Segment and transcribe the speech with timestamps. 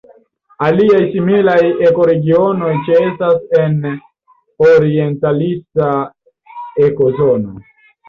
[0.67, 1.57] Aliaj similaj
[1.89, 3.95] ekoregionoj ĉeestas en la
[4.73, 5.95] orientalisa
[6.91, 7.59] ekozono.